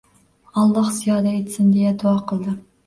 [0.61, 2.61] Alloh ziyoda etsin, deya duo qildi.